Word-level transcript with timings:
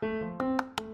Good 0.00 0.86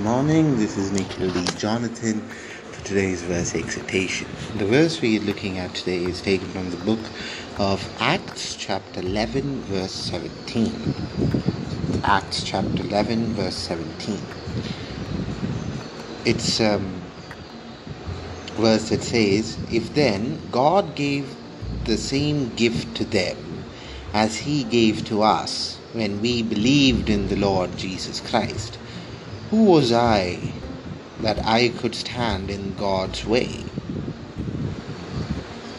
morning, 0.00 0.58
this 0.58 0.76
is 0.76 0.92
Nikhil 0.92 1.30
D. 1.30 1.42
Jonathan 1.56 2.20
for 2.20 2.84
today's 2.84 3.22
verse 3.22 3.54
exhortation. 3.54 4.28
The 4.58 4.66
verse 4.66 5.00
we 5.00 5.16
are 5.18 5.22
looking 5.22 5.56
at 5.56 5.74
today 5.74 6.04
is 6.04 6.20
taken 6.20 6.46
from 6.48 6.70
the 6.70 6.76
book 6.76 6.98
of 7.58 7.82
Acts, 7.98 8.56
chapter 8.56 9.00
11, 9.00 9.62
verse 9.62 9.90
17. 9.90 10.70
Acts, 12.04 12.42
chapter 12.42 12.82
11, 12.82 13.24
verse 13.32 13.56
17. 13.56 14.18
It's 16.26 16.60
a 16.60 16.74
um, 16.74 17.00
verse 18.56 18.90
that 18.90 19.02
says, 19.02 19.56
If 19.72 19.94
then 19.94 20.38
God 20.52 20.94
gave 20.94 21.34
the 21.84 21.96
same 21.96 22.54
gift 22.54 22.94
to 22.98 23.06
them 23.06 23.49
as 24.12 24.36
He 24.36 24.64
gave 24.64 25.04
to 25.06 25.22
us 25.22 25.78
when 25.92 26.20
we 26.20 26.42
believed 26.42 27.08
in 27.08 27.28
the 27.28 27.36
Lord 27.36 27.76
Jesus 27.76 28.20
Christ 28.20 28.78
who 29.50 29.64
was 29.64 29.90
I 29.90 30.38
that 31.20 31.44
I 31.44 31.70
could 31.70 31.96
stand 31.96 32.50
in 32.50 32.76
God's 32.76 33.26
way? 33.26 33.64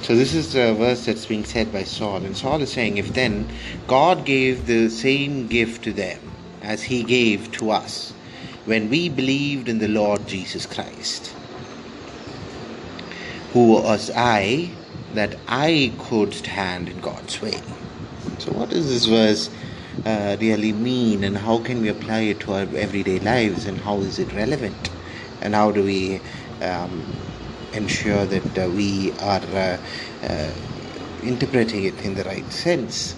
So, 0.01 0.13
this 0.15 0.33
is 0.33 0.51
the 0.51 0.73
verse 0.73 1.05
that's 1.05 1.25
being 1.25 1.45
said 1.45 1.71
by 1.71 1.83
Saul. 1.83 2.17
And 2.17 2.35
Saul 2.35 2.61
is 2.61 2.73
saying, 2.73 2.97
if 2.97 3.13
then 3.13 3.47
God 3.87 4.25
gave 4.25 4.65
the 4.65 4.89
same 4.89 5.47
gift 5.47 5.85
to 5.85 5.93
them 5.93 6.19
as 6.61 6.83
he 6.83 7.03
gave 7.03 7.51
to 7.53 7.71
us 7.71 8.11
when 8.65 8.89
we 8.89 9.07
believed 9.07 9.69
in 9.69 9.79
the 9.79 9.87
Lord 9.87 10.27
Jesus 10.27 10.65
Christ, 10.65 11.33
who 13.53 13.73
was 13.73 14.11
I 14.13 14.71
that 15.13 15.37
I 15.47 15.93
could 15.97 16.33
stand 16.33 16.89
in 16.89 16.99
God's 16.99 17.41
way? 17.41 17.61
So, 18.41 18.51
what 18.53 18.69
does 18.69 18.89
this 18.89 19.05
verse 19.05 19.51
uh, 20.03 20.35
really 20.41 20.73
mean 20.73 21.23
and 21.23 21.37
how 21.37 21.59
can 21.59 21.79
we 21.79 21.89
apply 21.89 22.21
it 22.21 22.39
to 22.39 22.53
our 22.53 22.67
everyday 22.75 23.19
lives 23.19 23.67
and 23.67 23.77
how 23.77 23.99
is 23.99 24.17
it 24.17 24.33
relevant? 24.33 24.89
And 25.41 25.53
how 25.53 25.69
do 25.69 25.83
we 25.83 26.19
um, 26.59 27.05
ensure 27.73 28.25
that 28.25 28.57
uh, 28.57 28.67
we 28.67 29.11
are 29.19 29.43
uh, 29.53 29.77
uh, 30.23 30.51
interpreting 31.21 31.83
it 31.83 32.03
in 32.03 32.15
the 32.15 32.23
right 32.23 32.51
sense? 32.51 33.15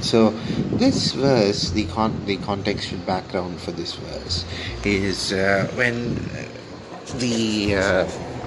So 0.00 0.28
this 0.76 1.12
verse 1.12 1.70
the 1.70 1.86
con- 1.86 2.26
the 2.26 2.36
contextual 2.36 3.06
background 3.06 3.62
for 3.62 3.72
this 3.72 3.94
verse 3.94 4.44
is 4.84 5.32
uh, 5.32 5.70
when 5.74 6.16
the 7.16 7.72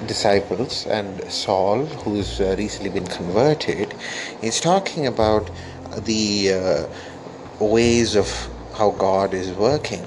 disciples 0.06 0.86
and 0.86 1.24
Saul, 1.30 1.86
who's 1.86 2.40
uh, 2.40 2.54
recently 2.58 2.90
been 2.90 3.06
converted, 3.06 3.93
is 4.42 4.60
talking 4.60 5.06
about 5.06 5.50
the 5.96 6.52
uh, 6.52 7.64
ways 7.64 8.14
of 8.16 8.28
how 8.76 8.90
God 8.90 9.34
is 9.34 9.50
working 9.52 10.04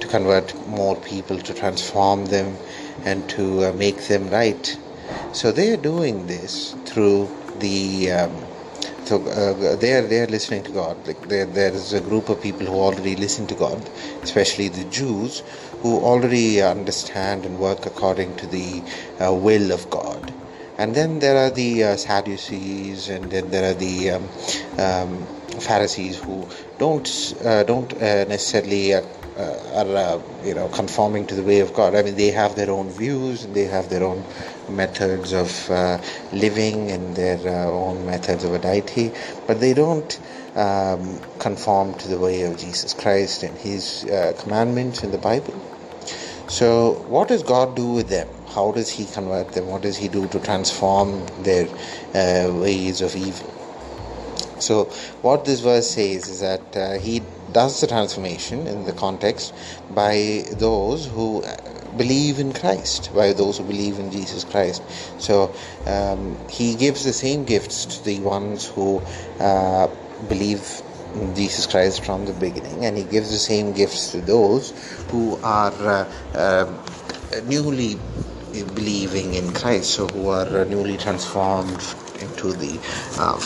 to 0.00 0.08
convert 0.08 0.54
more 0.66 0.96
people, 0.96 1.38
to 1.38 1.54
transform 1.54 2.26
them, 2.26 2.56
and 3.04 3.28
to 3.30 3.64
uh, 3.64 3.72
make 3.72 3.98
them 4.08 4.28
right. 4.30 4.78
So 5.32 5.52
they 5.52 5.72
are 5.72 5.76
doing 5.76 6.26
this 6.26 6.74
through 6.86 7.30
the. 7.58 8.10
Um, 8.12 8.46
so 9.04 9.20
uh, 9.26 9.76
they 9.76 9.94
are 9.94 10.02
they 10.02 10.20
are 10.20 10.26
listening 10.26 10.62
to 10.64 10.72
God. 10.72 11.06
Like 11.06 11.28
there 11.28 11.46
there 11.46 11.72
is 11.72 11.92
a 11.92 12.00
group 12.00 12.28
of 12.28 12.40
people 12.40 12.66
who 12.66 12.74
already 12.74 13.16
listen 13.16 13.46
to 13.48 13.54
God, 13.54 13.88
especially 14.22 14.68
the 14.68 14.84
Jews, 14.84 15.42
who 15.82 15.98
already 15.98 16.62
understand 16.62 17.44
and 17.44 17.58
work 17.58 17.84
according 17.86 18.36
to 18.36 18.46
the 18.46 18.82
uh, 19.20 19.34
will 19.34 19.72
of 19.72 19.90
God 19.90 20.32
and 20.78 20.94
then 20.94 21.18
there 21.18 21.36
are 21.36 21.50
the 21.50 21.84
uh, 21.84 21.96
Sadducees, 21.96 23.08
and 23.08 23.30
then 23.30 23.50
there 23.50 23.70
are 23.70 23.74
the 23.74 24.10
um, 24.10 24.24
um, 24.78 25.26
Pharisees 25.60 26.18
who 26.18 26.48
don't 26.78 27.34
uh, 27.44 27.62
don't 27.64 27.92
uh, 27.94 28.24
necessarily 28.24 28.94
uh, 28.94 29.02
uh, 29.36 29.84
are 29.84 29.96
uh, 29.96 30.22
you 30.44 30.54
know 30.54 30.68
conforming 30.68 31.26
to 31.26 31.34
the 31.34 31.42
way 31.42 31.60
of 31.60 31.74
God. 31.74 31.94
I 31.94 32.02
mean, 32.02 32.16
they 32.16 32.30
have 32.30 32.56
their 32.56 32.70
own 32.70 32.90
views 32.90 33.44
and 33.44 33.54
they 33.54 33.64
have 33.64 33.90
their 33.90 34.02
own 34.02 34.24
methods 34.68 35.32
of 35.32 35.50
living 36.32 36.90
and 36.90 37.14
their 37.14 37.48
own 37.48 38.06
methods 38.06 38.44
of 38.44 38.54
a 38.54 38.58
deity, 38.58 39.12
but 39.46 39.60
they 39.60 39.74
don't. 39.74 40.18
Um, 40.54 41.18
conform 41.38 41.94
to 41.94 42.08
the 42.08 42.18
way 42.18 42.42
of 42.42 42.58
Jesus 42.58 42.92
Christ 42.92 43.42
and 43.42 43.56
His 43.56 44.04
commandments 44.38 45.02
in 45.02 45.10
the 45.10 45.16
Bible. 45.16 45.71
So, 46.52 46.92
what 47.08 47.28
does 47.28 47.42
God 47.42 47.74
do 47.74 47.86
with 47.92 48.08
them? 48.08 48.28
how 48.54 48.70
does 48.72 48.90
he 48.90 49.06
convert 49.06 49.52
them? 49.52 49.66
What 49.66 49.82
does 49.82 49.96
he 49.96 50.08
do 50.08 50.28
to 50.28 50.38
transform 50.38 51.26
their 51.38 51.66
uh, 52.14 52.52
ways 52.52 53.00
of 53.00 53.16
evil? 53.16 53.48
So, 54.58 54.84
what 55.22 55.44
this 55.44 55.60
verse 55.60 55.90
says 55.90 56.28
is 56.28 56.40
that 56.40 56.76
uh, 56.76 56.98
he 56.98 57.22
does 57.50 57.80
the 57.80 57.86
transformation 57.86 58.66
in 58.66 58.84
the 58.84 58.92
context 58.92 59.54
by 59.90 60.44
those 60.52 61.06
who 61.06 61.42
believe 61.96 62.38
in 62.38 62.52
Christ, 62.52 63.12
by 63.14 63.32
those 63.32 63.58
who 63.58 63.64
believe 63.64 63.98
in 63.98 64.10
Jesus 64.10 64.44
Christ. 64.44 64.82
So, 65.18 65.54
um, 65.86 66.36
he 66.48 66.76
gives 66.76 67.04
the 67.04 67.12
same 67.12 67.44
gifts 67.44 67.86
to 67.86 68.04
the 68.04 68.20
ones 68.20 68.66
who 68.66 69.02
uh, 69.40 69.88
believe 70.28 70.82
Jesus 71.34 71.66
Christ 71.66 72.04
from 72.04 72.26
the 72.26 72.32
beginning, 72.32 72.84
and 72.84 72.96
he 72.96 73.04
gives 73.04 73.30
the 73.30 73.38
same 73.38 73.72
gifts 73.72 74.12
to 74.12 74.20
those 74.20 74.70
who 75.10 75.36
are 75.42 75.72
uh, 75.72 76.12
uh, 76.34 76.80
newly 77.44 77.98
believing 78.52 79.34
in 79.34 79.52
Christ, 79.52 79.90
so 79.90 80.06
who 80.08 80.28
are 80.28 80.46
uh, 80.46 80.64
newly 80.64 80.96
transformed 80.96 81.82
into 82.20 82.52
the 82.52 82.78
uh, 83.18 83.38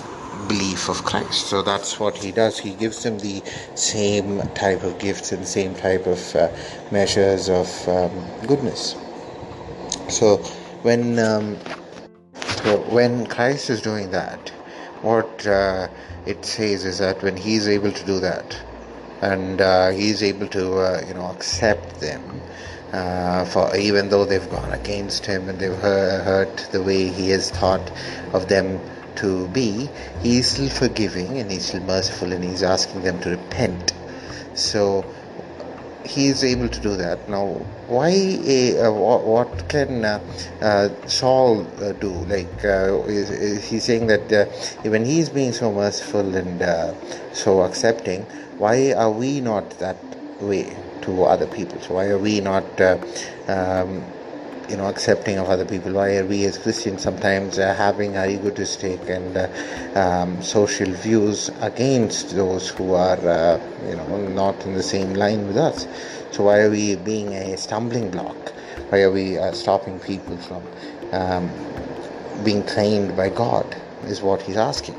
belief 0.48 0.88
of 0.88 1.02
Christ. 1.04 1.46
So 1.46 1.62
that's 1.62 1.98
what 1.98 2.16
he 2.16 2.32
does. 2.32 2.58
He 2.58 2.74
gives 2.74 3.02
them 3.02 3.18
the 3.18 3.42
same 3.74 4.40
type 4.54 4.82
of 4.82 4.98
gifts 4.98 5.32
and 5.32 5.46
same 5.46 5.74
type 5.74 6.06
of 6.06 6.36
uh, 6.36 6.48
measures 6.90 7.48
of 7.48 7.88
um, 7.88 8.26
goodness. 8.46 8.96
So 10.08 10.38
when 10.82 11.18
um, 11.18 11.58
so 12.62 12.78
when 12.90 13.26
Christ 13.26 13.70
is 13.70 13.82
doing 13.82 14.10
that, 14.10 14.52
what 15.06 15.46
uh, 15.46 15.88
it 16.26 16.44
says 16.44 16.84
is 16.84 16.98
that 16.98 17.22
when 17.22 17.36
He's 17.36 17.68
able 17.68 17.92
to 17.92 18.04
do 18.04 18.20
that, 18.20 18.60
and 19.22 19.60
uh, 19.60 19.90
He's 19.90 20.22
able 20.22 20.48
to 20.48 20.64
uh, 20.78 21.02
you 21.08 21.14
know 21.14 21.30
accept 21.30 22.00
them 22.00 22.42
uh, 22.92 23.44
for 23.44 23.76
even 23.76 24.08
though 24.08 24.24
they've 24.24 24.50
gone 24.50 24.72
against 24.72 25.26
him 25.26 25.48
and 25.48 25.58
they've 25.58 25.78
hurt 25.78 26.56
the 26.72 26.82
way 26.82 27.08
he 27.08 27.30
has 27.30 27.50
thought 27.50 27.92
of 28.32 28.48
them 28.48 28.80
to 29.16 29.48
be, 29.48 29.88
he 30.22 30.38
is 30.38 30.50
still 30.50 30.68
forgiving 30.68 31.38
and 31.38 31.50
he's 31.50 31.66
still 31.66 31.82
merciful 31.82 32.32
and 32.32 32.44
he's 32.44 32.62
asking 32.62 33.02
them 33.02 33.18
to 33.20 33.30
repent. 33.30 33.92
So 34.54 35.04
he 36.06 36.28
is 36.28 36.42
able 36.44 36.68
to 36.68 36.80
do 36.80 36.96
that. 36.96 37.28
Now, 37.28 37.46
why? 37.88 38.12
Uh, 38.12 38.92
what, 38.92 39.24
what, 39.24 39.68
can 39.68 40.04
uh, 40.04 40.20
uh, 40.60 40.88
Saul 41.06 41.66
uh, 41.82 41.92
do? 41.92 42.10
Like, 42.26 42.48
is, 43.08 43.30
is 43.30 43.64
he 43.64 43.78
saying 43.80 44.06
that 44.06 44.48
when 44.82 45.04
he 45.04 45.20
is 45.20 45.28
being 45.28 45.52
so 45.52 45.72
merciful 45.72 46.34
and 46.34 46.60
so 47.32 47.62
accepting, 47.62 48.22
why 48.58 48.92
are 48.92 49.10
we 49.10 49.40
not 49.40 49.70
that 49.78 49.96
way? 50.40 50.74
to 51.06 51.24
other 51.24 51.46
people. 51.46 51.80
So 51.80 51.94
why 51.94 52.06
are 52.08 52.18
we 52.18 52.40
not, 52.40 52.64
um, 53.48 54.04
you 54.68 54.76
know, 54.76 54.86
accepting 54.86 55.38
of 55.38 55.48
other 55.48 55.64
people? 55.64 55.92
Why 55.92 56.16
are 56.16 56.26
we 56.26 56.44
as 56.44 56.58
Christians 56.58 57.02
sometimes 57.02 57.58
uh, 57.58 57.74
having 57.74 58.16
our 58.16 58.26
egotistic 58.26 59.00
and 59.08 59.36
uh, 59.36 59.48
um, 59.98 60.42
social 60.42 60.90
views 60.92 61.50
against 61.60 62.34
those 62.34 62.68
who 62.70 62.94
are, 62.94 63.16
uh, 63.16 63.60
you 63.88 63.96
know, 63.96 64.28
not 64.28 64.64
in 64.64 64.74
the 64.74 64.82
same 64.82 65.14
line 65.14 65.46
with 65.46 65.56
us? 65.56 65.86
So 66.32 66.44
why 66.44 66.60
are 66.60 66.70
we 66.70 66.96
being 66.96 67.32
a 67.32 67.56
stumbling 67.56 68.10
block? 68.10 68.36
Why 68.90 69.02
are 69.02 69.10
we 69.10 69.38
uh, 69.38 69.52
stopping 69.52 69.98
people 70.00 70.36
from 70.36 70.62
um, 71.12 71.50
being 72.44 72.64
trained 72.66 73.16
by 73.16 73.30
God? 73.30 73.66
Is 74.04 74.22
what 74.22 74.42
he's 74.42 74.56
asking. 74.56 74.94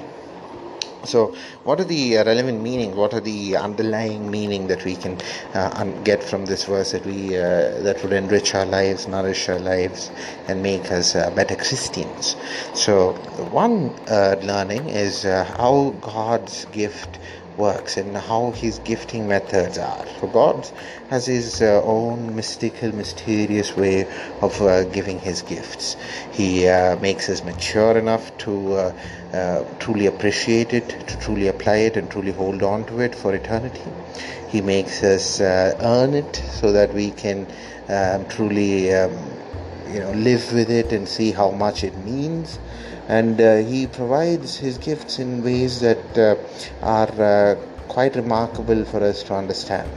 So, 1.07 1.33
what 1.63 1.79
are 1.79 1.85
the 1.85 2.17
uh, 2.17 2.25
relevant 2.25 2.61
meanings? 2.61 2.95
What 2.95 3.13
are 3.13 3.21
the 3.21 3.55
underlying 3.55 4.29
meaning 4.29 4.67
that 4.67 4.83
we 4.83 4.95
can 4.97 5.17
uh, 5.53 5.85
get 6.03 6.21
from 6.21 6.45
this 6.45 6.65
verse 6.65 6.91
that 6.91 7.05
we 7.05 7.37
uh, 7.37 7.81
that 7.81 8.03
would 8.03 8.11
enrich 8.11 8.53
our 8.53 8.65
lives, 8.65 9.07
nourish 9.07 9.47
our 9.47 9.59
lives, 9.59 10.11
and 10.49 10.61
make 10.61 10.91
us 10.91 11.13
better 11.13 11.55
Christians? 11.55 12.35
So, 12.73 13.13
one 13.51 13.95
learning 14.45 14.89
is 14.89 15.23
how 15.23 15.95
God's 16.01 16.65
gift 16.65 17.19
works 17.57 17.97
and 17.97 18.15
how 18.15 18.51
his 18.51 18.79
gifting 18.79 19.27
methods 19.27 19.77
are. 19.77 20.05
So 20.19 20.27
God 20.27 20.69
has 21.09 21.25
his 21.25 21.61
uh, 21.61 21.81
own 21.83 22.35
mystical, 22.35 22.93
mysterious 22.95 23.75
way 23.75 24.07
of 24.41 24.61
uh, 24.61 24.83
giving 24.85 25.19
his 25.19 25.41
gifts. 25.41 25.95
He 26.31 26.67
uh, 26.67 26.97
makes 26.97 27.29
us 27.29 27.43
mature 27.43 27.97
enough 27.97 28.37
to 28.39 28.73
uh, 28.73 28.93
uh, 29.33 29.65
truly 29.79 30.05
appreciate 30.05 30.73
it, 30.73 30.89
to 30.89 31.19
truly 31.19 31.47
apply 31.47 31.77
it, 31.77 31.97
and 31.97 32.09
truly 32.09 32.31
hold 32.31 32.63
on 32.63 32.85
to 32.85 32.99
it 32.99 33.15
for 33.15 33.33
eternity. 33.33 33.81
He 34.49 34.61
makes 34.61 35.03
us 35.03 35.41
uh, 35.41 35.77
earn 35.81 36.13
it 36.13 36.35
so 36.35 36.71
that 36.71 36.93
we 36.93 37.11
can 37.11 37.47
um, 37.89 38.27
truly, 38.27 38.93
um, 38.93 39.11
you 39.89 39.99
know, 39.99 40.11
live 40.11 40.53
with 40.53 40.69
it 40.69 40.91
and 40.91 41.07
see 41.07 41.31
how 41.31 41.51
much 41.51 41.83
it 41.83 41.97
means 41.97 42.59
and 43.07 43.39
uh, 43.39 43.57
he 43.57 43.87
provides 43.87 44.57
his 44.57 44.77
gifts 44.77 45.19
in 45.19 45.43
ways 45.43 45.79
that 45.79 46.17
uh, 46.17 46.35
are 46.81 47.21
uh, 47.21 47.55
quite 47.87 48.15
remarkable 48.15 48.83
for 48.85 49.03
us 49.03 49.23
to 49.23 49.33
understand. 49.33 49.89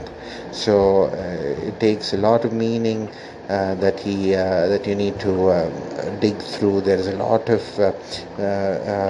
So 0.51 1.03
uh, 1.03 1.67
it 1.67 1.79
takes 1.79 2.13
a 2.13 2.17
lot 2.17 2.45
of 2.45 2.53
meaning 2.53 3.09
uh, 3.49 3.75
that 3.75 3.99
he 3.99 4.33
uh, 4.33 4.67
that 4.67 4.87
you 4.87 4.95
need 4.95 5.19
to 5.19 5.49
uh, 5.49 6.19
dig 6.19 6.37
through. 6.37 6.79
There 6.81 6.97
is 6.97 7.07
a 7.07 7.17
lot 7.17 7.49
of 7.49 7.61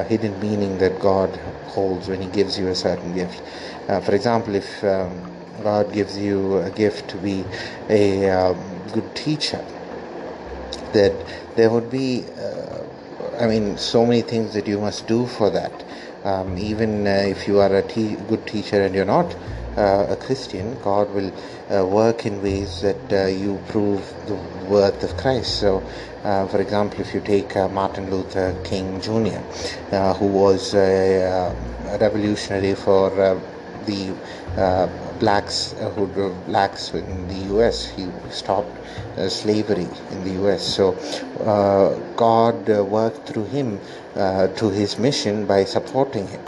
hidden 0.07 0.39
meaning 0.39 0.79
that 0.79 0.99
God 0.99 1.29
holds 1.67 2.07
when 2.07 2.21
He 2.21 2.27
gives 2.29 2.57
you 2.57 2.67
a 2.69 2.75
certain 2.75 3.13
gift. 3.13 3.39
for 3.85 4.15
example, 4.15 4.55
if 4.55 4.83
um, 4.83 5.31
God 5.61 5.93
gives 5.93 6.17
you 6.17 6.57
a 6.57 6.71
gift 6.71 7.07
to 7.09 7.17
be 7.17 7.45
a 7.89 8.29
um, 8.31 8.57
good 8.93 9.15
teacher, 9.15 9.63
that 10.93 11.13
there 11.55 11.69
would 11.69 11.91
be, 11.91 12.25
I 13.39 13.47
mean, 13.47 13.77
so 13.77 14.05
many 14.05 14.21
things 14.21 14.53
that 14.53 14.67
you 14.67 14.79
must 14.79 15.07
do 15.07 15.25
for 15.25 15.49
that. 15.49 15.83
Um, 16.23 16.57
even 16.57 17.07
if 17.07 17.47
you 17.47 17.59
are 17.59 17.73
a 17.75 17.81
te- 17.81 18.15
good 18.15 18.45
teacher 18.45 18.81
and 18.81 18.93
you're 18.93 19.05
not 19.05 19.35
uh, 19.77 20.07
a 20.09 20.15
Christian, 20.15 20.77
God 20.81 21.09
will 21.11 21.31
uh, 21.71 21.85
work 21.85 22.25
in 22.25 22.41
ways 22.41 22.81
that 22.81 23.11
uh, 23.11 23.25
you 23.27 23.59
prove 23.69 24.13
the 24.27 24.35
worth 24.69 25.03
of 25.03 25.15
Christ. 25.17 25.59
So, 25.59 25.81
uh, 26.23 26.47
for 26.47 26.59
example, 26.61 26.99
if 27.01 27.13
you 27.13 27.21
take 27.21 27.55
uh, 27.55 27.69
Martin 27.69 28.11
Luther 28.11 28.55
King 28.63 29.01
Jr., 29.01 29.39
uh, 29.95 30.13
who 30.13 30.27
was 30.27 30.73
a, 30.75 31.53
a 31.87 31.97
revolutionary 31.97 32.75
for 32.75 33.09
the 33.85 34.13
blacks 35.21 35.73
who 35.95 36.07
blacks 36.47 36.93
in 36.93 37.27
the 37.29 37.39
U.S., 37.53 37.85
he 37.95 38.07
stopped 38.29 38.75
slavery 39.29 39.87
in 40.11 40.23
the 40.25 40.31
U.S. 40.41 40.61
So, 40.77 40.91
God 42.17 42.67
worked 42.67 43.27
through 43.29 43.45
him 43.45 43.79
to 44.15 44.69
his 44.69 44.99
mission 44.99 45.45
by 45.45 45.63
supporting 45.63 46.27
him. 46.27 46.41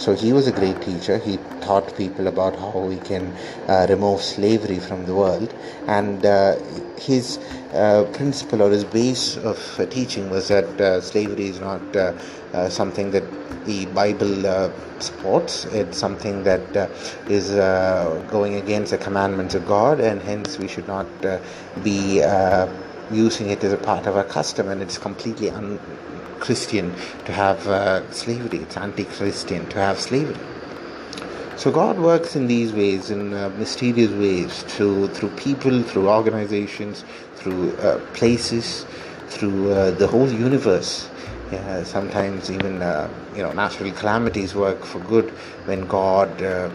So 0.00 0.14
he 0.14 0.32
was 0.32 0.46
a 0.46 0.52
great 0.52 0.80
teacher. 0.80 1.18
He 1.18 1.36
taught 1.60 1.94
people 1.94 2.26
about 2.26 2.58
how 2.58 2.78
we 2.78 2.96
can 2.96 3.36
uh, 3.68 3.86
remove 3.86 4.22
slavery 4.22 4.78
from 4.78 5.04
the 5.04 5.14
world. 5.14 5.52
And 5.86 6.24
uh, 6.24 6.56
his 6.96 7.38
uh, 7.74 8.04
principle 8.14 8.62
or 8.62 8.70
his 8.70 8.84
base 8.84 9.36
of 9.36 9.58
uh, 9.78 9.84
teaching 9.84 10.30
was 10.30 10.48
that 10.48 10.80
uh, 10.80 11.02
slavery 11.02 11.48
is 11.48 11.60
not 11.60 11.82
uh, 11.94 12.70
something 12.70 13.10
that 13.10 13.24
the 13.64 13.86
Bible 13.86 14.72
supports. 14.98 15.64
It's 15.66 15.98
something 15.98 16.44
that 16.44 16.90
is 17.28 17.50
going 18.30 18.54
against 18.56 18.90
the 18.90 18.98
commandments 18.98 19.54
of 19.54 19.66
God, 19.66 20.00
and 20.00 20.20
hence 20.22 20.58
we 20.58 20.68
should 20.68 20.88
not 20.88 21.06
be 21.82 22.22
using 23.10 23.50
it 23.50 23.64
as 23.64 23.72
a 23.72 23.76
part 23.76 24.06
of 24.06 24.16
our 24.16 24.24
custom. 24.24 24.68
And 24.68 24.80
it's 24.80 24.98
completely 24.98 25.50
un- 25.50 25.80
Christian 26.40 26.94
to 27.26 27.32
have 27.32 27.66
uh, 27.66 28.10
slavery. 28.12 28.60
It's 28.60 28.76
anti-Christian 28.76 29.68
to 29.68 29.78
have 29.78 30.00
slavery. 30.00 30.38
So 31.56 31.70
God 31.70 31.98
works 31.98 32.36
in 32.36 32.46
these 32.46 32.72
ways, 32.72 33.10
in 33.10 33.34
uh, 33.34 33.50
mysterious 33.58 34.10
ways, 34.12 34.62
through 34.62 35.08
through 35.08 35.28
people, 35.30 35.82
through 35.82 36.08
organizations, 36.08 37.04
through 37.34 37.76
uh, 37.76 37.98
places, 38.14 38.86
through 39.28 39.70
uh, 39.70 39.90
the 39.90 40.06
whole 40.06 40.30
universe. 40.30 41.10
Sometimes 41.84 42.50
even 42.50 42.82
uh, 42.82 43.08
you 43.34 43.42
know 43.42 43.52
natural 43.52 43.90
calamities 43.92 44.54
work 44.54 44.84
for 44.84 45.00
good 45.00 45.30
when 45.66 45.86
God 45.86 46.42
uh, 46.42 46.70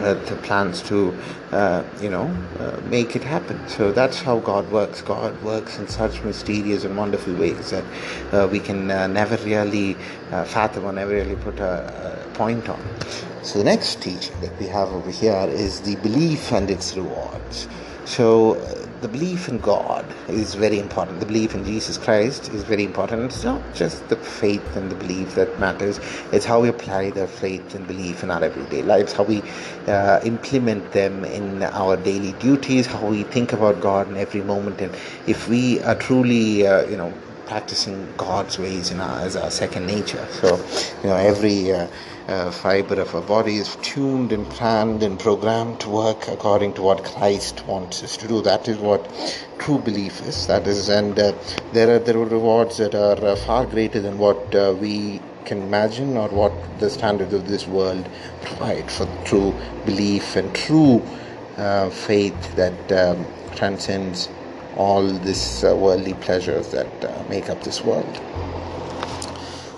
uh, 0.00 0.14
plans 0.42 0.80
to, 0.82 1.16
uh, 1.50 1.82
you 2.00 2.08
know, 2.08 2.32
uh, 2.60 2.80
make 2.88 3.16
it 3.16 3.24
happen. 3.24 3.58
So 3.68 3.90
that's 3.90 4.20
how 4.20 4.38
God 4.38 4.70
works. 4.70 5.02
God 5.02 5.40
works 5.42 5.78
in 5.78 5.88
such 5.88 6.22
mysterious 6.22 6.84
and 6.84 6.96
wonderful 6.96 7.34
ways 7.34 7.70
that 7.70 8.50
we 8.50 8.60
can 8.60 8.86
never 8.86 9.36
really 9.44 9.94
fathom 10.30 10.84
or 10.84 10.92
never 10.92 11.12
really 11.12 11.36
put 11.36 11.58
a, 11.58 12.24
a, 12.24 12.34
point 12.34 12.68
on. 12.68 12.80
So 13.42 13.58
the 13.58 13.64
next 13.64 14.00
teaching 14.00 14.40
that 14.40 14.56
we 14.60 14.66
have 14.66 14.88
over 14.90 15.10
here 15.10 15.48
is 15.48 15.80
the 15.80 15.96
belief 15.96 16.52
and 16.52 16.70
its 16.70 16.96
rewards. 16.96 17.66
So 18.08 18.54
the 19.02 19.06
belief 19.06 19.50
in 19.50 19.58
God 19.58 20.04
is 20.28 20.54
very 20.54 20.78
important. 20.78 21.20
The 21.20 21.26
belief 21.26 21.54
in 21.54 21.62
Jesus 21.62 21.98
Christ 21.98 22.48
is 22.54 22.64
very 22.64 22.82
important. 22.82 23.22
It's 23.24 23.44
not 23.44 23.60
just 23.74 24.08
the 24.08 24.16
faith 24.16 24.76
and 24.76 24.90
the 24.90 24.94
belief 24.94 25.34
that 25.34 25.60
matters, 25.60 26.00
it's 26.32 26.46
how 26.46 26.60
we 26.62 26.70
apply 26.70 27.10
the 27.10 27.28
faith 27.28 27.74
and 27.74 27.86
belief 27.86 28.22
in 28.22 28.30
our 28.30 28.42
everyday 28.42 28.82
lives, 28.82 29.12
how 29.12 29.24
we 29.24 29.42
uh, 29.88 30.20
implement 30.24 30.90
them 30.92 31.26
in 31.26 31.62
our 31.64 31.98
daily 31.98 32.32
duties, 32.40 32.86
how 32.86 33.06
we 33.06 33.24
think 33.24 33.52
about 33.52 33.78
God 33.82 34.08
in 34.08 34.16
every 34.16 34.40
moment. 34.40 34.80
And 34.80 34.96
if 35.26 35.46
we 35.46 35.82
are 35.82 35.94
truly, 35.94 36.66
uh, 36.66 36.86
you 36.88 36.96
know, 36.96 37.12
practicing 37.48 38.12
God's 38.16 38.58
ways 38.58 38.90
in 38.90 39.00
our, 39.00 39.20
as 39.20 39.34
our 39.34 39.50
second 39.50 39.86
nature. 39.86 40.26
So, 40.32 40.56
you 41.02 41.08
know, 41.08 41.16
every 41.16 41.72
uh, 41.72 41.88
uh, 42.28 42.50
fiber 42.50 43.00
of 43.00 43.14
our 43.14 43.22
body 43.22 43.56
is 43.56 43.76
tuned 43.76 44.32
and 44.32 44.46
planned 44.50 45.02
and 45.02 45.18
programmed 45.18 45.80
to 45.80 45.88
work 45.88 46.28
according 46.28 46.74
to 46.74 46.82
what 46.82 47.04
Christ 47.04 47.64
wants 47.66 48.02
us 48.02 48.18
to 48.18 48.28
do. 48.28 48.42
That 48.42 48.68
is 48.68 48.76
what 48.76 49.02
true 49.58 49.78
belief 49.78 50.20
is. 50.26 50.46
That 50.46 50.66
is, 50.66 50.90
and 50.90 51.18
uh, 51.18 51.32
there 51.72 51.96
are 51.96 51.98
there 51.98 52.18
are 52.18 52.26
rewards 52.26 52.76
that 52.76 52.94
are 52.94 53.24
uh, 53.24 53.34
far 53.34 53.64
greater 53.64 54.00
than 54.00 54.18
what 54.18 54.54
uh, 54.54 54.76
we 54.78 55.20
can 55.46 55.62
imagine 55.62 56.18
or 56.18 56.28
what 56.28 56.52
the 56.80 56.90
standards 56.90 57.32
of 57.32 57.48
this 57.48 57.66
world 57.66 58.06
provide 58.42 58.90
for 58.90 59.08
true 59.24 59.54
belief 59.86 60.36
and 60.36 60.54
true 60.54 61.02
uh, 61.56 61.88
faith 61.88 62.56
that 62.56 62.92
um, 62.92 63.24
transcends 63.56 64.28
all 64.76 65.06
these 65.06 65.64
uh, 65.64 65.74
worldly 65.74 66.14
pleasures 66.14 66.70
that 66.72 67.04
uh, 67.04 67.24
make 67.28 67.48
up 67.50 67.62
this 67.62 67.82
world. 67.82 68.20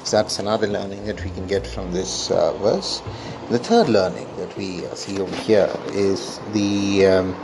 So 0.04 0.16
that's 0.16 0.38
another 0.38 0.66
learning 0.66 1.04
that 1.06 1.22
we 1.24 1.30
can 1.30 1.46
get 1.46 1.66
from 1.66 1.92
this 1.92 2.30
uh, 2.30 2.52
verse. 2.54 3.02
The 3.50 3.58
third 3.58 3.88
learning 3.88 4.28
that 4.36 4.56
we 4.56 4.80
see 4.94 5.20
over 5.20 5.36
here 5.36 5.70
is 5.88 6.40
the 6.52 7.06
um, 7.06 7.36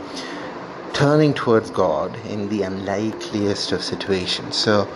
turning 0.93 1.33
towards 1.33 1.69
God 1.69 2.15
in 2.25 2.49
the 2.49 2.63
unlikeliest 2.63 3.71
of 3.71 3.83
situations. 3.83 4.55
So 4.55 4.87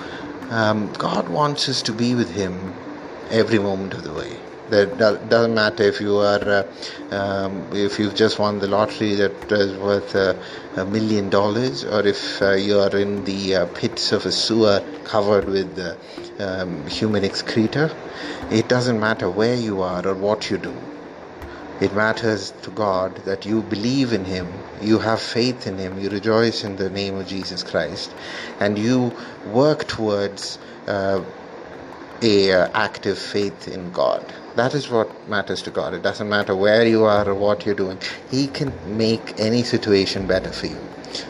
um, 0.49 0.91
God 0.93 1.29
wants 1.29 1.69
us 1.69 1.81
to 1.83 1.93
be 1.93 2.15
with 2.15 2.31
Him 2.31 2.73
every 3.29 3.59
moment 3.59 3.93
of 3.93 4.03
the 4.03 4.13
way. 4.13 4.37
That 4.71 4.97
doesn't 5.29 5.53
matter 5.53 5.83
if 5.83 5.99
you 5.99 6.17
are, 6.17 6.39
uh, 6.39 6.63
um, 7.11 7.67
if 7.73 7.99
you've 7.99 8.15
just 8.15 8.39
won 8.39 8.59
the 8.59 8.67
lottery 8.67 9.15
that 9.15 9.51
is 9.51 9.77
worth 9.77 10.15
uh, 10.15 10.33
a 10.77 10.85
million 10.85 11.29
dollars, 11.29 11.83
or 11.83 12.07
if 12.07 12.41
uh, 12.41 12.53
you 12.53 12.79
are 12.79 12.95
in 12.95 13.25
the 13.25 13.69
pits 13.75 14.11
of 14.13 14.25
a 14.25 14.31
sewer 14.31 14.81
covered 15.03 15.49
with 15.49 15.77
um, 16.39 16.87
human 16.87 17.23
excreta. 17.23 17.95
It 18.49 18.67
doesn't 18.67 18.99
matter 18.99 19.29
where 19.29 19.55
you 19.55 19.81
are 19.81 20.05
or 20.07 20.15
what 20.15 20.49
you 20.49 20.57
do. 20.57 20.75
It 21.79 21.93
matters 21.95 22.53
to 22.61 22.69
God 22.69 23.15
that 23.25 23.45
you 23.45 23.63
believe 23.63 24.13
in 24.13 24.23
Him, 24.23 24.47
you 24.81 24.99
have 24.99 25.19
faith 25.19 25.65
in 25.65 25.77
Him, 25.79 25.99
you 25.99 26.09
rejoice 26.09 26.63
in 26.63 26.75
the 26.75 26.89
name 26.91 27.15
of 27.15 27.27
Jesus 27.27 27.63
Christ, 27.63 28.13
and 28.59 28.77
you 28.77 29.11
work 29.47 29.87
towards 29.87 30.59
uh, 30.87 31.23
a 32.21 32.51
uh, 32.53 32.69
active 32.73 33.17
faith 33.17 33.67
in 33.67 33.91
God. 33.91 34.33
That 34.55 34.73
is 34.73 34.89
what 34.89 35.09
matters 35.27 35.61
to 35.63 35.71
God. 35.71 35.93
It 35.93 36.03
doesn't 36.03 36.29
matter 36.29 36.55
where 36.55 36.85
you 36.85 37.03
are 37.03 37.27
or 37.27 37.35
what 37.35 37.65
you're 37.65 37.75
doing. 37.75 37.99
He 38.29 38.47
can 38.47 38.73
make 38.97 39.39
any 39.39 39.63
situation 39.63 40.27
better 40.27 40.51
for 40.51 40.67
you. 40.67 40.79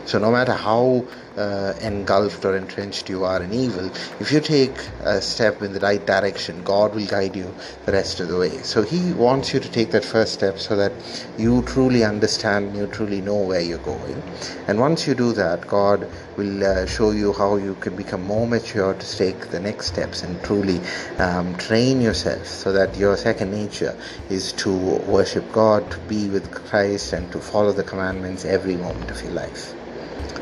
So 0.06 0.20
no 0.20 0.32
matter 0.32 0.54
how 0.54 1.08
uh, 1.38 1.74
engulfed 1.82 2.44
or 2.46 2.56
entrenched 2.56 3.10
you 3.10 3.24
are 3.24 3.42
in 3.42 3.54
evil, 3.54 3.86
if 4.20 4.32
you 4.32 4.40
take 4.40 4.78
a 5.02 5.22
step 5.22 5.62
in 5.62 5.74
the 5.74 5.80
right 5.80 6.06
direction, 6.06 6.64
God 6.64 6.94
will 6.94 7.08
guide 7.08 7.36
you 7.36 7.54
the 7.86 7.92
rest 7.92 8.20
of 8.20 8.28
the 8.28 8.38
way. 8.38 8.58
So 8.60 8.82
He 8.82 9.14
wants 9.14 9.54
you 9.54 9.60
to 9.60 9.72
take 9.72 9.92
that 9.92 10.06
first 10.06 10.34
step 10.34 10.60
so 10.60 10.76
that 10.76 10.92
you 11.38 11.62
truly 11.64 12.04
understand, 12.04 12.76
you 12.76 12.88
truly 12.88 13.22
know 13.22 13.38
where 13.38 13.62
you're 13.62 13.78
going. 13.80 14.22
And 14.68 14.80
once 14.80 15.08
you 15.08 15.16
do 15.16 15.34
that, 15.34 15.68
God 15.68 16.08
will 16.38 16.64
uh, 16.64 16.86
show 16.86 17.12
you 17.12 17.34
how 17.34 17.56
you 17.58 17.76
can 17.76 17.96
become 17.96 18.24
more 18.24 18.48
mature 18.48 18.94
to 18.94 19.18
take 19.18 19.48
the 19.50 19.60
next 19.60 19.88
steps 19.88 20.24
and 20.24 20.42
truly 20.44 20.80
um, 21.20 21.56
train 21.58 22.02
yourself 22.02 22.46
so 22.46 22.72
that 22.72 22.98
your 22.98 23.18
second 23.18 23.52
nature 23.52 23.98
is 24.30 24.52
to 24.54 24.72
worship 25.08 25.52
God, 25.52 25.90
to 25.92 26.00
be 26.00 26.30
with 26.30 26.52
Christ, 26.52 27.14
and 27.14 27.32
to 27.32 27.40
follow 27.40 27.72
the 27.72 27.84
commandments 27.84 28.46
every 28.46 28.76
moment 28.76 29.12
of 29.12 29.22
your 29.24 29.34
life. 29.34 29.81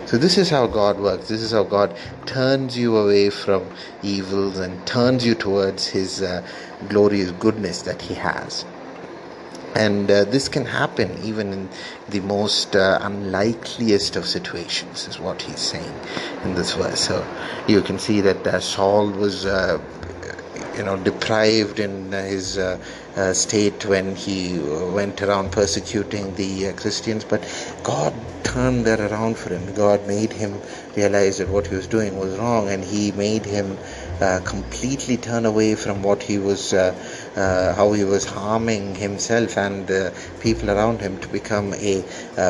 So, 0.10 0.18
this 0.18 0.40
is 0.40 0.50
how 0.50 0.66
God 0.66 1.00
works. 1.00 1.28
This 1.28 1.44
is 1.44 1.52
how 1.52 1.62
God 1.62 1.96
turns 2.26 2.76
you 2.76 2.98
away 2.98 3.30
from 3.30 3.64
evils 4.02 4.58
and 4.58 4.84
turns 4.88 5.24
you 5.24 5.36
towards 5.36 5.86
His 5.86 6.24
uh, 6.24 6.44
glorious 6.88 7.30
goodness 7.30 7.84
that 7.84 8.02
He 8.02 8.16
has. 8.16 8.66
And 9.76 10.10
uh, 10.10 10.24
this 10.24 10.50
can 10.50 10.66
happen 10.66 11.16
even 11.24 11.54
in 11.54 11.70
the 12.08 12.22
most 12.22 12.76
uh, 12.76 12.98
unlikeliest 13.04 14.16
of 14.16 14.26
situations, 14.26 15.08
is 15.08 15.20
what 15.20 15.44
he's 15.44 15.60
saying 15.60 15.94
in 16.44 16.56
this 16.56 16.74
verse. 16.74 17.02
So 17.02 17.24
you 17.68 17.84
can 17.84 18.00
see 18.00 18.20
that 18.22 18.48
uh, 18.48 18.60
Saul 18.62 19.12
was 19.12 19.46
uh, 19.46 19.80
you 20.76 20.86
know 20.86 20.98
deprived 20.98 21.80
in 21.80 22.12
his 22.14 22.58
uh, 22.58 22.80
uh, 23.16 23.34
state 23.34 23.86
when 23.86 24.16
he 24.16 24.58
went 24.58 25.22
around 25.22 25.52
persecuting 25.52 26.34
the 26.34 26.70
uh, 26.70 26.74
Christians, 26.74 27.24
but 27.24 27.42
God 27.84 28.14
turned 28.50 28.86
that 28.86 29.00
around 29.00 29.38
for 29.38 29.50
him. 29.54 29.74
God 29.74 30.08
made 30.08 30.34
him 30.34 30.60
realize 30.96 31.38
that 31.38 31.50
what 31.50 31.68
he 31.68 31.76
was 31.76 31.88
doing 31.88 32.18
was 32.18 32.38
wrong, 32.38 32.70
and 32.70 32.84
He 32.84 33.12
made 33.12 33.46
him 33.46 33.78
uh, 34.22 34.40
completely 34.44 35.18
turn 35.18 35.46
away 35.46 35.76
from 35.76 36.02
what 36.04 36.24
he 36.24 36.38
was, 36.38 36.74
uh, 36.74 36.94
uh, 37.36 37.76
how 37.76 37.92
he 37.94 38.04
was 38.04 38.26
harming 38.26 38.96
himself 38.96 39.58
and 39.58 39.90
uh, 39.90 40.12
people 40.40 40.70
around 40.70 41.00
him 41.00 41.18
to 41.20 41.28
become 41.28 41.74
a 41.76 42.04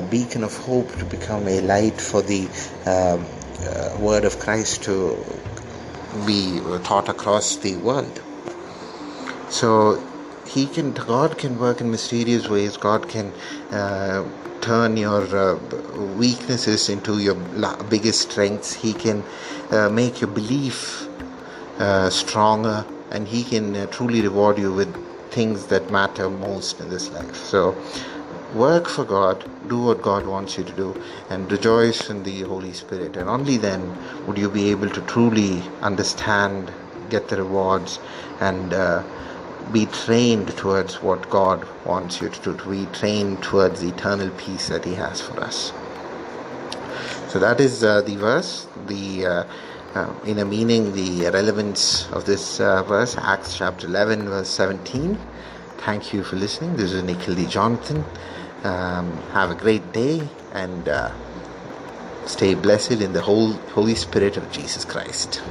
beacon 0.10 0.44
of 0.44 0.56
hope, 0.58 0.98
to 0.98 1.06
become 1.06 1.48
a 1.48 1.62
light 1.62 2.00
for 2.01 2.22
the 2.22 2.48
um, 2.86 3.25
uh, 3.68 3.98
word 4.00 4.25
of 4.25 4.39
Christ 4.39 4.84
to 4.84 5.18
be 6.25 6.60
taught 6.84 7.10
across 7.10 7.58
the 7.58 7.75
world. 7.77 8.22
So 9.50 10.03
he 10.48 10.65
can 10.65 10.94
god 10.94 11.38
can 11.38 11.60
work 11.60 11.79
in 11.79 11.91
mysterious 11.91 12.48
ways 12.50 12.75
god 12.75 13.08
can 13.08 13.32
uh, 13.72 14.24
turn 14.62 14.98
your 14.98 15.24
uh, 15.36 15.56
weaknesses 16.16 16.89
into 16.89 17.20
your 17.20 17.36
biggest 17.89 18.30
strengths. 18.30 18.74
He 18.74 18.94
can 18.94 19.24
uh, 19.72 19.89
make 19.89 20.22
your 20.22 20.30
belief 20.30 21.08
uh, 21.80 22.10
stronger 22.10 22.86
and 23.12 23.28
he 23.28 23.44
can 23.44 23.75
uh, 23.75 23.86
truly 23.88 24.22
reward 24.22 24.58
you 24.58 24.74
with 24.74 24.94
things 25.32 25.68
that 25.68 25.89
matter 25.92 26.30
most 26.30 26.80
in 26.80 26.89
this 26.89 27.10
life. 27.12 27.36
So 27.36 27.75
work 28.54 28.88
for 28.88 29.06
god 29.06 29.48
do 29.68 29.80
what 29.84 30.01
god 30.01 30.25
wants 30.25 30.58
you 30.58 30.63
to 30.63 30.74
do 30.74 31.04
and 31.30 31.51
rejoice 31.51 32.10
in 32.10 32.24
the 32.24 32.42
holy 32.42 32.74
spirit. 32.74 33.16
And 33.16 33.30
only 33.30 33.58
then 33.58 33.96
would 34.25 34.38
you 34.38 34.50
be 34.50 34.72
able 34.72 34.89
to 34.89 35.01
truly 35.01 35.62
understand 35.82 36.72
get 37.10 37.28
the 37.28 37.38
rewards 37.38 38.00
and 38.39 38.74
uh, 38.74 39.04
be 39.71 39.85
trained 39.88 40.55
towards 40.57 41.01
what 41.01 41.29
God 41.29 41.67
wants 41.85 42.21
you 42.21 42.29
to 42.29 42.41
do, 42.41 42.57
to 42.57 42.69
be 42.69 42.85
trained 42.97 43.43
towards 43.43 43.81
the 43.81 43.89
eternal 43.89 44.29
peace 44.31 44.69
that 44.69 44.85
He 44.85 44.93
has 44.95 45.21
for 45.21 45.39
us. 45.39 45.71
So 47.29 47.39
that 47.39 47.59
is 47.59 47.83
uh, 47.83 48.01
the 48.01 48.15
verse, 48.15 48.67
the 48.88 49.25
uh, 49.25 49.43
uh, 49.95 50.13
in 50.25 50.39
a 50.39 50.45
meaning, 50.45 50.93
the 50.93 51.29
relevance 51.31 52.07
of 52.11 52.25
this 52.25 52.59
uh, 52.59 52.83
verse, 52.83 53.15
Acts 53.17 53.57
chapter 53.57 53.88
11, 53.88 54.25
verse 54.29 54.49
17. 54.49 55.17
Thank 55.79 56.13
you 56.13 56.23
for 56.23 56.35
listening. 56.35 56.75
This 56.75 56.91
is 56.91 57.03
Nikhil 57.03 57.35
D. 57.35 57.45
Jonathan. 57.45 58.03
Um, 58.63 59.11
have 59.31 59.51
a 59.51 59.55
great 59.55 59.93
day 59.93 60.27
and 60.53 60.89
uh, 60.89 61.11
stay 62.25 62.53
blessed 62.53 63.01
in 63.01 63.13
the 63.13 63.21
whole 63.21 63.53
Holy 63.73 63.95
Spirit 63.95 64.38
of 64.38 64.51
Jesus 64.51 64.85
Christ. 64.85 65.41